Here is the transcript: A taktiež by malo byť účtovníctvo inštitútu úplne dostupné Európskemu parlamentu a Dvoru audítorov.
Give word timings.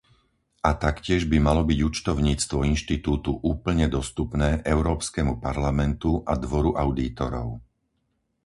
A 0.65 0.71
taktiež 0.83 1.21
by 1.31 1.37
malo 1.47 1.61
byť 1.69 1.77
účtovníctvo 1.89 2.57
inštitútu 2.73 3.31
úplne 3.53 3.85
dostupné 3.97 4.49
Európskemu 4.73 5.33
parlamentu 5.47 6.11
a 6.31 6.41
Dvoru 6.45 6.71
audítorov. 6.83 7.47